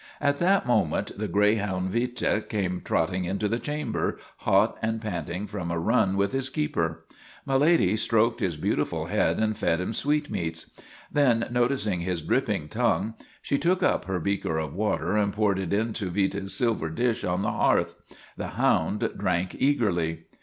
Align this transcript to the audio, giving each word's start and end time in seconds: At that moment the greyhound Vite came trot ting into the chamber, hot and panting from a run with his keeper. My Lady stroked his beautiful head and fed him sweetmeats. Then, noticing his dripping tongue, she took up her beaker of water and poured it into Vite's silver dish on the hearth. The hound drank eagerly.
At 0.19 0.39
that 0.39 0.65
moment 0.65 1.15
the 1.19 1.27
greyhound 1.27 1.91
Vite 1.91 2.49
came 2.49 2.81
trot 2.83 3.11
ting 3.11 3.25
into 3.25 3.47
the 3.47 3.59
chamber, 3.59 4.17
hot 4.37 4.75
and 4.81 4.99
panting 4.99 5.45
from 5.45 5.69
a 5.69 5.77
run 5.77 6.17
with 6.17 6.31
his 6.31 6.49
keeper. 6.49 7.05
My 7.45 7.53
Lady 7.53 7.95
stroked 7.95 8.39
his 8.39 8.57
beautiful 8.57 9.05
head 9.05 9.37
and 9.37 9.55
fed 9.55 9.79
him 9.79 9.93
sweetmeats. 9.93 10.71
Then, 11.11 11.47
noticing 11.51 11.99
his 11.99 12.23
dripping 12.23 12.67
tongue, 12.67 13.13
she 13.43 13.59
took 13.59 13.83
up 13.83 14.05
her 14.05 14.19
beaker 14.19 14.57
of 14.57 14.73
water 14.73 15.15
and 15.15 15.31
poured 15.33 15.59
it 15.59 15.71
into 15.71 16.09
Vite's 16.09 16.51
silver 16.51 16.89
dish 16.89 17.23
on 17.23 17.43
the 17.43 17.51
hearth. 17.51 17.93
The 18.37 18.47
hound 18.57 19.07
drank 19.19 19.55
eagerly. 19.59 20.23